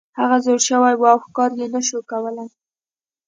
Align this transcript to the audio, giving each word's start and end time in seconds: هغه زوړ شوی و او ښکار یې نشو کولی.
هغه 0.19 0.37
زوړ 0.45 0.59
شوی 0.67 0.93
و 0.97 1.03
او 1.11 1.17
ښکار 1.25 1.51
یې 1.59 1.67
نشو 1.73 1.99
کولی. 2.11 2.47